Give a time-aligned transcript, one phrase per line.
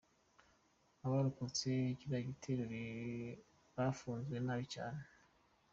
[1.05, 2.63] Abarokotse kiriya gitero
[3.75, 5.01] bafunzwe nabi cyane!